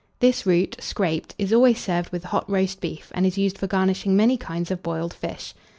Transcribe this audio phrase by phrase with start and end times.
[0.19, 4.15] This root, scraped, is always served with hot roast beef, and is used for garnishing
[4.17, 5.53] many kinds of boiled fish.